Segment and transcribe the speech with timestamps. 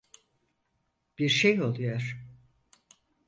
[1.17, 2.21] Bir şey oluyor.